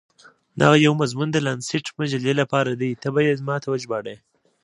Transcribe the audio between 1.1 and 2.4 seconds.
د لانسیټ مجلې